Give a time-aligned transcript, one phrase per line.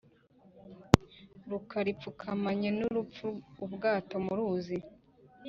[1.49, 4.77] Rukara ipfukamanye n'urupfu-Ubwato mu ruzi.